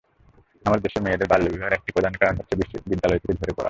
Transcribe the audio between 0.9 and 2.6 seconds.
মেয়েদের বাল্যবিবাহের একটি প্রধান কারণ হচ্ছে